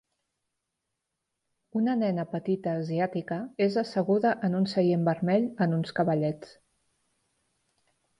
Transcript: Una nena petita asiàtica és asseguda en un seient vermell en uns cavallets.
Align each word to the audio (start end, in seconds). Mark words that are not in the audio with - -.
Una 1.79 1.91
nena 1.99 2.23
petita 2.31 2.73
asiàtica 2.79 3.37
és 3.65 3.77
asseguda 3.81 4.31
en 4.47 4.55
un 4.61 4.65
seient 4.75 5.05
vermell 5.11 5.45
en 5.67 5.77
uns 5.81 5.93
cavallets. 6.01 6.57